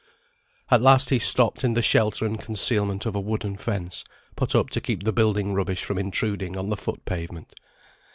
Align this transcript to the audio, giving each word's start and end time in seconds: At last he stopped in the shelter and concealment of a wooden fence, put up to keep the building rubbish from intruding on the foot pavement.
At 0.71 0.81
last 0.81 1.11
he 1.11 1.19
stopped 1.19 1.63
in 1.63 1.75
the 1.75 1.83
shelter 1.83 2.25
and 2.25 2.39
concealment 2.41 3.05
of 3.05 3.13
a 3.13 3.21
wooden 3.21 3.55
fence, 3.55 4.03
put 4.35 4.55
up 4.55 4.71
to 4.71 4.81
keep 4.81 5.03
the 5.03 5.13
building 5.13 5.53
rubbish 5.53 5.83
from 5.83 5.99
intruding 5.99 6.57
on 6.57 6.69
the 6.71 6.75
foot 6.75 7.05
pavement. 7.05 7.53